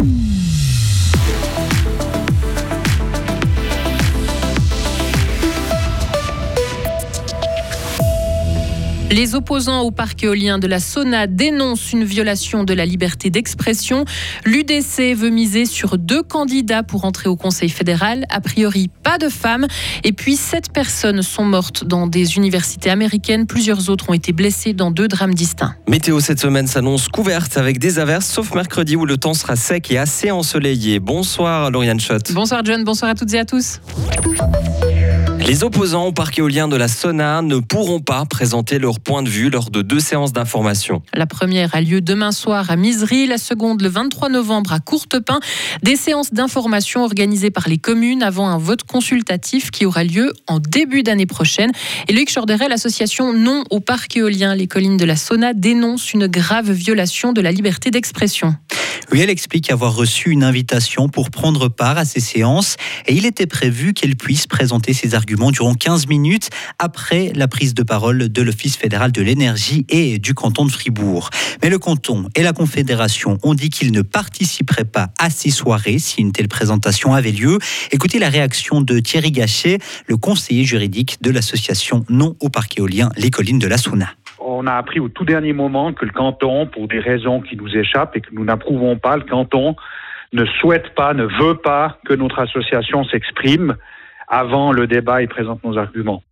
[0.00, 0.39] Mm-hmm.
[9.10, 14.04] Les opposants au parc éolien de la Sona dénoncent une violation de la liberté d'expression.
[14.44, 18.24] L'UDC veut miser sur deux candidats pour entrer au Conseil fédéral.
[18.30, 19.66] A priori, pas de femmes.
[20.04, 23.48] Et puis, sept personnes sont mortes dans des universités américaines.
[23.48, 25.74] Plusieurs autres ont été blessées dans deux drames distincts.
[25.88, 29.90] Météo cette semaine s'annonce couverte avec des averses, sauf mercredi où le temps sera sec
[29.90, 31.00] et assez ensoleillé.
[31.00, 32.30] Bonsoir, Lauriane Schott.
[32.32, 32.84] Bonsoir, John.
[32.84, 33.80] Bonsoir à toutes et à tous.
[35.46, 39.28] Les opposants au parc éolien de la Sona ne pourront pas présenter leur point de
[39.28, 41.02] vue lors de deux séances d'information.
[41.14, 45.40] La première a lieu demain soir à Misery, la seconde le 23 novembre à Courtepin.
[45.82, 50.58] Des séances d'information organisées par les communes avant un vote consultatif qui aura lieu en
[50.58, 51.72] début d'année prochaine.
[52.08, 56.26] Et Luc Chorderet, l'association Non au parc éolien Les Collines de la Sona, dénonce une
[56.26, 58.54] grave violation de la liberté d'expression.
[59.12, 62.76] Oui, elle explique avoir reçu une invitation pour prendre part à ces séances
[63.08, 67.74] et il était prévu qu'elle puisse présenter ses arguments durant 15 minutes après la prise
[67.74, 71.30] de parole de l'Office fédéral de l'énergie et du canton de Fribourg.
[71.60, 75.98] Mais le canton et la Confédération ont dit qu'ils ne participeraient pas à ces soirées
[75.98, 77.58] si une telle présentation avait lieu.
[77.90, 83.10] Écoutez la réaction de Thierry Gachet, le conseiller juridique de l'association Non au parc éolien
[83.16, 84.14] Les Collines de la Souna
[84.60, 87.74] on a appris au tout dernier moment que le canton, pour des raisons qui nous
[87.74, 89.74] échappent et que nous n'approuvons pas, le canton
[90.34, 93.76] ne souhaite pas, ne veut pas que notre association s'exprime
[94.28, 96.22] avant le débat et présente nos arguments.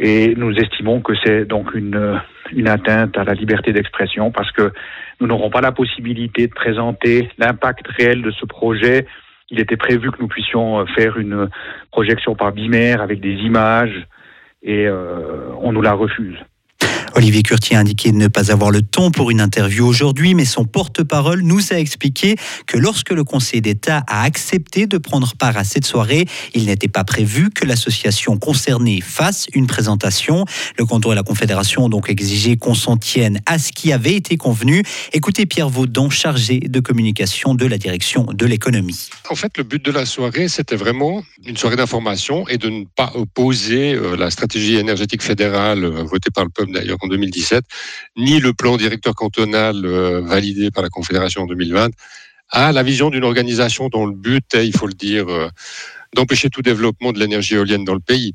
[0.00, 2.20] Et nous estimons que c'est donc une,
[2.66, 4.72] atteinte à la liberté d'expression parce que
[5.20, 9.06] nous n'aurons pas la possibilité de présenter l'impact réel de ce projet.
[9.50, 11.48] Il était prévu que nous puissions faire une
[11.92, 14.08] projection par bimère avec des images
[14.64, 16.38] et euh, on nous la refuse.
[17.16, 20.64] Olivier Curtier a indiqué ne pas avoir le temps pour une interview aujourd'hui, mais son
[20.64, 22.34] porte-parole nous a expliqué
[22.66, 26.88] que lorsque le Conseil d'État a accepté de prendre part à cette soirée, il n'était
[26.88, 30.44] pas prévu que l'association concernée fasse une présentation.
[30.76, 34.14] Le canton et la Confédération ont donc exigé qu'on s'en tienne à ce qui avait
[34.14, 34.82] été convenu.
[35.12, 39.08] Écoutez Pierre Vaudan, chargé de communication de la direction de l'économie.
[39.30, 42.84] En fait, le but de la soirée, c'était vraiment une soirée d'information et de ne
[42.96, 47.64] pas opposer euh, la stratégie énergétique fédérale euh, votée par le peuple d'ailleurs en 2017,
[48.16, 51.90] ni le plan directeur cantonal euh, validé par la Confédération en 2020,
[52.50, 55.48] à la vision d'une organisation dont le but est, il faut le dire, euh,
[56.14, 58.34] d'empêcher tout développement de l'énergie éolienne dans le pays.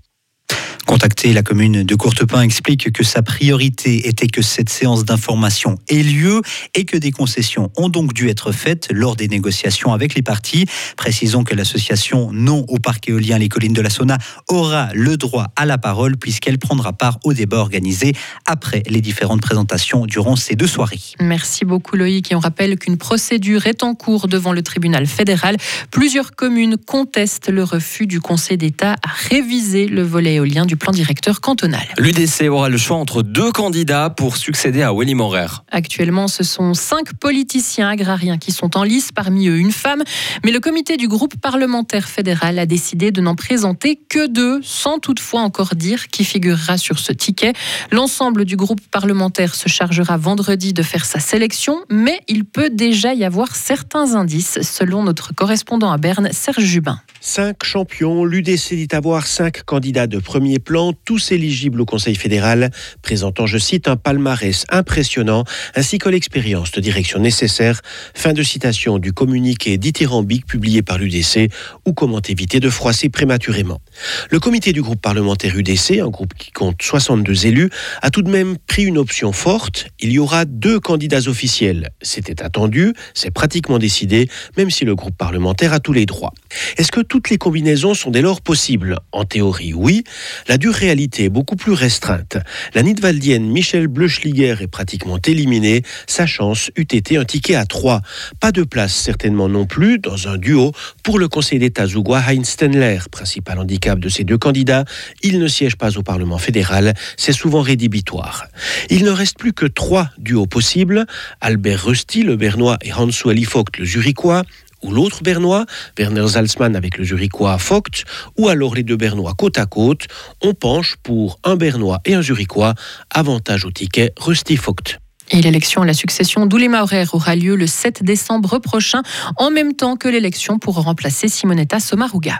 [0.90, 6.02] Contacté, la commune de Courtepin explique que sa priorité était que cette séance d'information ait
[6.02, 6.42] lieu
[6.74, 10.66] et que des concessions ont donc dû être faites lors des négociations avec les partis.
[10.98, 14.18] Précisons que l'association Non au parc éolien Les Collines de la Sauna
[14.48, 18.14] aura le droit à la parole puisqu'elle prendra part au débat organisé
[18.48, 20.98] après les différentes présentations durant ces deux soirées.
[21.20, 25.58] Merci beaucoup Loïc et on rappelle qu'une procédure est en cours devant le tribunal fédéral.
[25.92, 30.92] Plusieurs communes contestent le refus du Conseil d'État à réviser le volet éolien du plan
[30.92, 31.86] directeur cantonal.
[31.98, 35.48] L'UDC aura le choix entre deux candidats pour succéder à Willy Morer.
[35.72, 40.02] Actuellement, ce sont cinq politiciens agrariens qui sont en lice, parmi eux une femme.
[40.44, 45.00] Mais le comité du groupe parlementaire fédéral a décidé de n'en présenter que deux, sans
[45.00, 47.54] toutefois encore dire qui figurera sur ce ticket.
[47.92, 53.14] L'ensemble du groupe parlementaire se chargera vendredi de faire sa sélection, mais il peut déjà
[53.14, 57.00] y avoir certains indices, selon notre correspondant à Berne, Serge Jubin.
[57.22, 60.69] Cinq champions, l'UDC dit avoir cinq candidats de premier plan,
[61.04, 62.70] tous éligibles au Conseil fédéral,
[63.02, 65.44] présentant, je cite, un palmarès impressionnant,
[65.76, 67.82] ainsi que l'expérience de direction nécessaire.
[68.14, 71.52] Fin de citation du communiqué dithyrambique publié par l'UDC,
[71.86, 73.82] ou comment éviter de froisser prématurément.
[74.30, 77.70] Le comité du groupe parlementaire UDC, un groupe qui compte 62 élus,
[78.02, 79.88] a tout de même pris une option forte.
[80.00, 81.90] Il y aura deux candidats officiels.
[82.02, 86.34] C'était attendu, c'est pratiquement décidé, même si le groupe parlementaire a tous les droits.
[86.78, 89.00] Est-ce que toutes les combinaisons sont dès lors possibles?
[89.12, 90.04] En théorie, oui.
[90.50, 92.38] La dure réalité est beaucoup plus restreinte.
[92.74, 95.84] La Nidwaldienne Michel Bleuschliger est pratiquement éliminée.
[96.08, 98.02] Sa chance eût été un ticket à trois.
[98.40, 100.72] Pas de place certainement non plus dans un duo
[101.04, 104.86] pour le conseil d'État zougois Heinz Stenler, principal handicap de ces deux candidats.
[105.22, 106.96] Il ne siège pas au Parlement fédéral.
[107.16, 108.48] C'est souvent rédhibitoire.
[108.90, 111.06] Il ne reste plus que trois duos possibles.
[111.42, 114.42] Albert Rusty, le Bernois, et Hansou Alifogt, le Zurichois
[114.84, 115.66] ou l'autre Bernois,
[115.98, 118.04] Werner Salzmann avec le Zurichois Vogt,
[118.38, 120.08] ou alors les deux Bernois côte à côte,
[120.42, 122.74] on penche pour un Bernois et un Zurichois,
[123.10, 125.00] avantage au ticket Rusty Vogt.
[125.32, 129.04] Et l'élection à la succession d'Oulema aura lieu le 7 décembre prochain,
[129.38, 132.40] en même temps que l'élection pour remplacer Simonetta Sommaruga.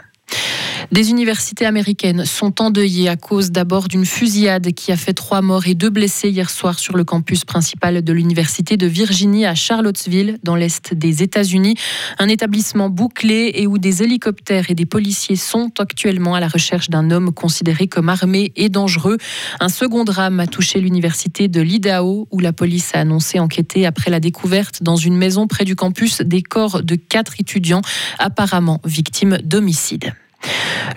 [0.92, 5.68] Des universités américaines sont endeuillées à cause d'abord d'une fusillade qui a fait trois morts
[5.68, 10.38] et deux blessés hier soir sur le campus principal de l'université de Virginie à Charlottesville,
[10.42, 11.76] dans l'est des États-Unis.
[12.18, 16.90] Un établissement bouclé et où des hélicoptères et des policiers sont actuellement à la recherche
[16.90, 19.18] d'un homme considéré comme armé et dangereux.
[19.60, 24.10] Un second drame a touché l'université de l'Idaho où la police a annoncé enquêter après
[24.10, 27.82] la découverte dans une maison près du campus des corps de quatre étudiants
[28.18, 30.14] apparemment victimes d'homicide.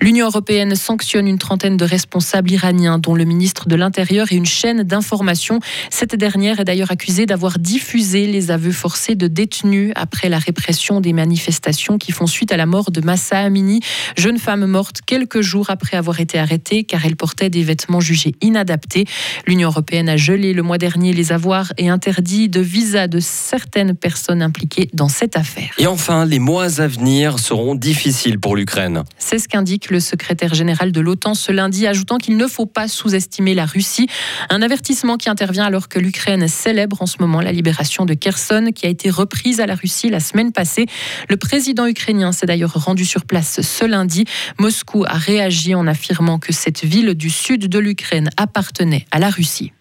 [0.01, 4.45] L'Union européenne sanctionne une trentaine de responsables iraniens, dont le ministre de l'Intérieur et une
[4.45, 5.60] chaîne d'information.
[5.90, 11.00] Cette dernière est d'ailleurs accusée d'avoir diffusé les aveux forcés de détenus après la répression
[11.00, 13.80] des manifestations qui font suite à la mort de Massa Amini,
[14.18, 18.36] jeune femme morte quelques jours après avoir été arrêtée car elle portait des vêtements jugés
[18.42, 19.06] inadaptés.
[19.48, 23.96] L'Union européenne a gelé le mois dernier les avoirs et interdit de visa de certaines
[23.96, 25.72] personnes impliquées dans cette affaire.
[25.78, 29.04] Et enfin, les mois à venir seront difficiles pour l'Ukraine.
[29.33, 32.88] C'est ce qu'indique le secrétaire général de l'OTAN ce lundi, ajoutant qu'il ne faut pas
[32.88, 34.07] sous-estimer la Russie.
[34.51, 38.69] Un avertissement qui intervient alors que l'Ukraine célèbre en ce moment la libération de Kherson,
[38.75, 40.85] qui a été reprise à la Russie la semaine passée.
[41.30, 44.25] Le président ukrainien s'est d'ailleurs rendu sur place ce lundi.
[44.59, 49.31] Moscou a réagi en affirmant que cette ville du sud de l'Ukraine appartenait à la
[49.31, 49.74] Russie.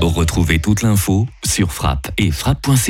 [0.00, 2.88] Retrouvez toute l'info sur frappe et frappe.ch.